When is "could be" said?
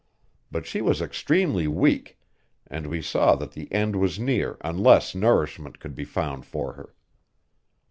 5.79-6.05